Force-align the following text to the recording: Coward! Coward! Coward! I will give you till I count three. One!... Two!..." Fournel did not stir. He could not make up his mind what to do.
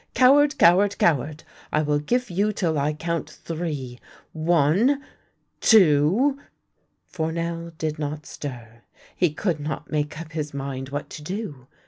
Coward! 0.15 0.57
Coward! 0.57 0.97
Coward! 0.97 1.43
I 1.71 1.83
will 1.83 1.99
give 1.99 2.31
you 2.31 2.51
till 2.51 2.79
I 2.79 2.91
count 2.93 3.29
three. 3.29 3.99
One!... 4.33 5.03
Two!..." 5.59 6.39
Fournel 7.13 7.69
did 7.77 7.99
not 7.99 8.25
stir. 8.25 8.81
He 9.15 9.31
could 9.31 9.59
not 9.59 9.91
make 9.91 10.19
up 10.19 10.31
his 10.31 10.55
mind 10.55 10.89
what 10.89 11.11
to 11.11 11.21
do. 11.21 11.67